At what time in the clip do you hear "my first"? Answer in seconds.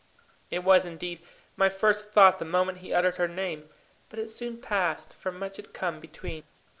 1.55-2.11